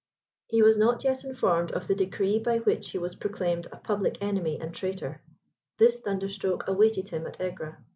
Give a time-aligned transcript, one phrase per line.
[0.47, 4.17] He was not yet informed of the decree by which he was proclaimed a public
[4.19, 5.21] enemy and traitor;
[5.77, 7.77] this thunder stroke awaited him at Egra.